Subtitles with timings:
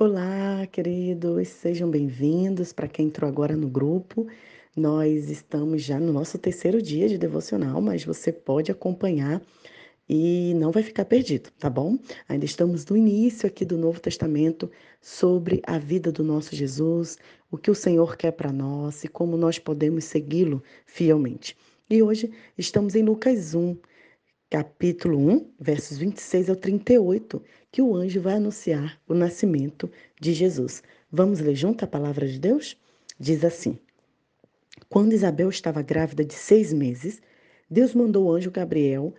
[0.00, 2.72] Olá, queridos, sejam bem-vindos.
[2.72, 4.28] Para quem entrou agora no grupo,
[4.76, 9.42] nós estamos já no nosso terceiro dia de devocional, mas você pode acompanhar
[10.08, 11.98] e não vai ficar perdido, tá bom?
[12.28, 17.18] Ainda estamos no início aqui do Novo Testamento sobre a vida do nosso Jesus,
[17.50, 21.56] o que o Senhor quer para nós e como nós podemos segui-lo fielmente.
[21.90, 23.76] E hoje estamos em Lucas 1,
[24.48, 29.90] capítulo 1, versos 26 ao 38, que o anjo vai anunciar o nascimento
[30.20, 30.82] de Jesus.
[31.10, 32.76] Vamos ler junto a palavra de Deus?
[33.18, 33.78] Diz assim:
[34.88, 37.20] Quando Isabel estava grávida de seis meses,
[37.70, 39.14] Deus mandou o anjo Gabriel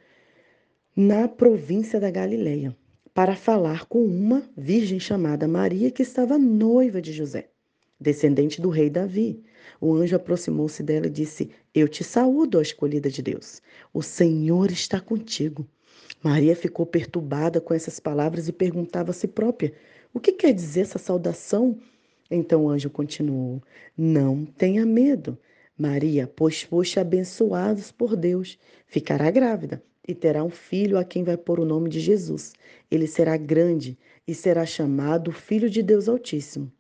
[0.96, 2.76] na província da Galileia
[3.14, 7.50] para falar com uma virgem chamada Maria que estava noiva de José,
[8.00, 9.44] descendente do rei Davi.
[9.80, 13.62] O anjo aproximou-se dela e disse: Eu te saúdo, ó escolhida de Deus.
[13.94, 15.68] O Senhor está contigo.
[16.24, 19.74] Maria ficou perturbada com essas palavras e perguntava a si própria:
[20.14, 21.78] O que quer dizer essa saudação?
[22.30, 23.62] Então o anjo continuou:
[23.98, 25.38] Não tenha medo.
[25.78, 31.38] Maria, pois foste abençoados por Deus, ficará grávida e terá um filho a quem vai
[31.38, 32.54] pôr o nome de Jesus.
[32.90, 36.72] Ele será grande e será chamado Filho de Deus Altíssimo.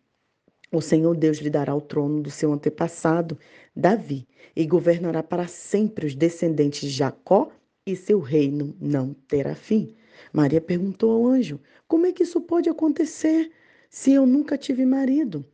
[0.71, 3.37] O Senhor Deus lhe dará o trono do seu antepassado,
[3.75, 7.51] Davi, e governará para sempre os descendentes de Jacó,
[7.91, 9.95] e seu reino não terá fim.
[10.31, 13.51] Maria perguntou ao anjo: Como é que isso pode acontecer
[13.89, 15.45] se eu nunca tive marido?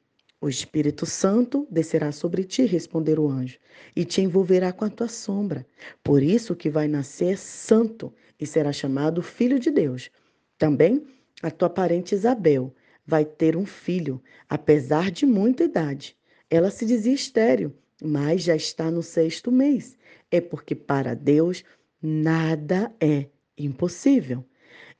[0.41, 3.57] O Espírito Santo descerá sobre ti, respondeu o anjo,
[3.95, 5.65] e te envolverá com a tua sombra.
[6.03, 10.11] Por isso que vai nascer santo e será chamado Filho de Deus.
[10.57, 11.03] Também
[11.41, 12.73] a tua parente Isabel
[13.05, 16.15] vai ter um filho, apesar de muita idade.
[16.49, 19.97] Ela se dizia estéril, mas já está no sexto mês.
[20.29, 21.63] É porque para Deus
[22.05, 24.43] nada é impossível.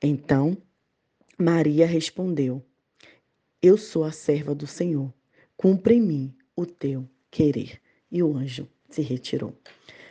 [0.02, 0.56] Então
[1.38, 2.62] Maria respondeu:
[3.62, 5.12] Eu sou a serva do Senhor.
[5.56, 7.80] Cumpra em mim o teu querer.
[8.10, 9.54] E o anjo se retirou.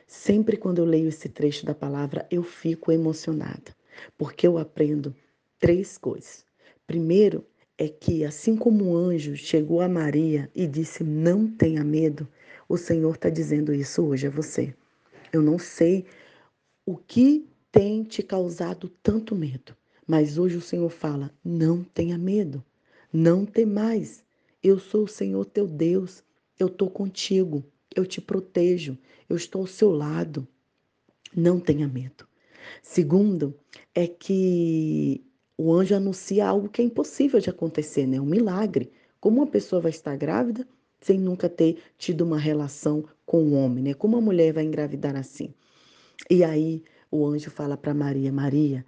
[0.08, 3.76] Sempre quando eu leio esse trecho da palavra, eu fico emocionada,
[4.18, 5.16] porque eu aprendo
[5.60, 6.46] três coisas.
[6.86, 7.44] Primeiro,
[7.78, 12.28] é que, assim como o anjo chegou a Maria e disse: Não tenha medo,
[12.70, 14.74] o Senhor está dizendo isso hoje a você.
[15.34, 16.06] Eu não sei
[16.86, 19.76] o que tem te causado tanto medo,
[20.06, 22.64] mas hoje o Senhor fala: Não tenha medo,
[23.12, 24.24] não mais.
[24.62, 26.24] Eu sou o Senhor teu Deus,
[26.60, 27.64] eu estou contigo,
[27.96, 28.98] eu te protejo,
[29.30, 30.48] eu estou ao seu lado.
[31.36, 32.28] Não tenha medo.
[32.82, 33.54] Segundo,
[33.94, 35.24] é que
[35.58, 38.20] o anjo anuncia algo que é impossível de acontecer, né?
[38.20, 38.92] Um milagre.
[39.20, 40.68] Como uma pessoa vai estar grávida
[41.02, 43.94] sem nunca ter tido uma relação com o um homem, né?
[43.94, 45.54] Como uma mulher vai engravidar assim?
[46.30, 48.86] E aí o anjo fala para Maria: Maria,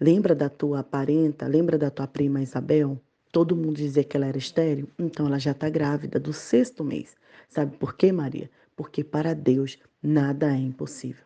[0.00, 3.00] lembra da tua parenta, lembra da tua prima Isabel?
[3.30, 7.14] Todo mundo dizia que ela era estéril, então ela já está grávida do sexto mês.
[7.48, 8.50] Sabe por quê, Maria?
[8.74, 11.24] Porque para Deus nada é impossível.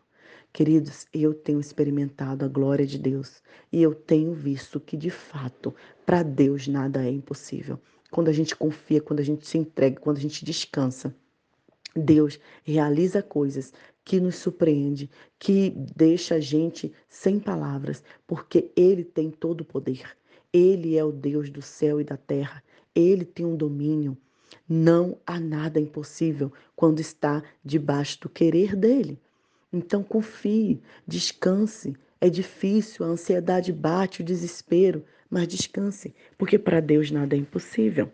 [0.51, 3.41] Queridos, eu tenho experimentado a glória de Deus
[3.71, 5.73] e eu tenho visto que, de fato,
[6.05, 7.79] para Deus nada é impossível.
[8.11, 11.15] Quando a gente confia, quando a gente se entrega, quando a gente descansa,
[11.95, 15.09] Deus realiza coisas que nos surpreende,
[15.39, 20.03] que deixa a gente sem palavras, porque Ele tem todo o poder.
[20.51, 22.63] Ele é o Deus do céu e da terra.
[22.93, 24.17] Ele tem um domínio.
[24.69, 29.19] Não há nada impossível quando está debaixo do querer dele.
[29.71, 31.95] Então confie, descanse.
[32.21, 38.11] É difícil, a ansiedade bate, o desespero, mas descanse, porque para Deus nada é impossível.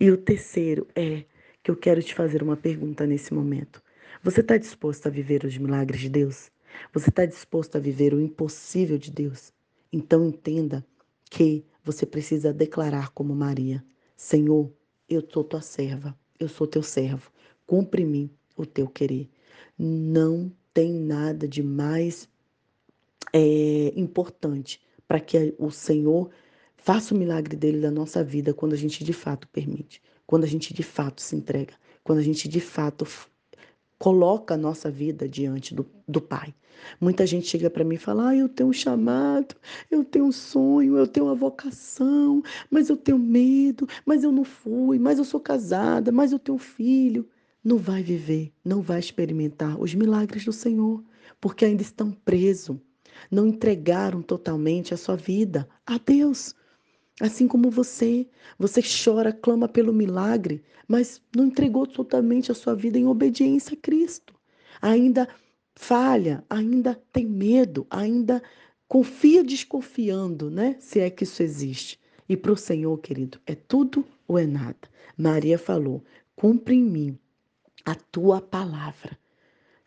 [0.00, 1.24] E o terceiro é
[1.62, 3.83] que eu quero te fazer uma pergunta nesse momento.
[4.24, 6.50] Você está disposto a viver os milagres de Deus?
[6.94, 9.52] Você está disposto a viver o impossível de Deus?
[9.92, 10.82] Então entenda
[11.28, 13.84] que você precisa declarar como Maria:
[14.16, 14.72] Senhor,
[15.10, 17.30] eu sou tua serva, eu sou teu servo,
[17.66, 19.28] cumpre em mim o teu querer.
[19.78, 22.26] Não tem nada de mais
[23.30, 26.30] é, importante para que o Senhor
[26.78, 30.48] faça o milagre dele na nossa vida quando a gente de fato permite, quando a
[30.48, 33.04] gente de fato se entrega, quando a gente de fato
[34.04, 36.54] coloca a nossa vida diante do, do Pai.
[37.00, 39.54] Muita gente chega para mim e fala: ah, eu tenho um chamado,
[39.90, 44.44] eu tenho um sonho, eu tenho uma vocação, mas eu tenho medo, mas eu não
[44.44, 47.26] fui, mas eu sou casada, mas eu tenho filho
[47.64, 51.02] não vai viver, não vai experimentar os milagres do Senhor,
[51.40, 52.76] porque ainda estão presos,
[53.30, 56.54] não entregaram totalmente a sua vida a Deus.
[57.20, 58.26] Assim como você,
[58.58, 63.80] você chora, clama pelo milagre, mas não entregou totalmente a sua vida em obediência a
[63.80, 64.34] Cristo.
[64.82, 65.28] Ainda
[65.76, 68.42] falha, ainda tem medo, ainda
[68.88, 70.76] confia desconfiando, né?
[70.80, 72.00] Se é que isso existe.
[72.28, 74.88] E para o Senhor, querido, é tudo ou é nada.
[75.16, 76.02] Maria falou:
[76.34, 77.18] cumpre em mim
[77.84, 79.16] a tua palavra.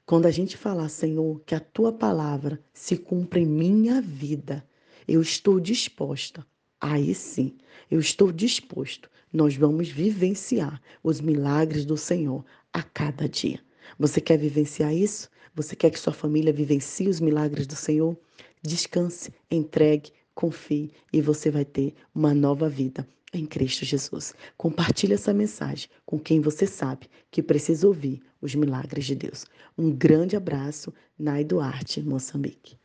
[0.06, 4.66] Quando a gente falar, Senhor, que a tua palavra se cumpra em minha vida,
[5.06, 6.46] eu estou disposta.
[6.80, 7.58] Aí sim,
[7.90, 9.10] eu estou disposto.
[9.34, 13.60] Nós vamos vivenciar os milagres do Senhor a cada dia.
[13.98, 15.30] Você quer vivenciar isso?
[15.56, 18.16] Você quer que sua família vivencie os milagres do Senhor?
[18.62, 24.36] Descanse, entregue, confie e você vai ter uma nova vida em Cristo Jesus.
[24.56, 29.46] Compartilhe essa mensagem com quem você sabe que precisa ouvir os milagres de Deus.
[29.78, 32.78] Um grande abraço, Nai Duarte, Moçambique.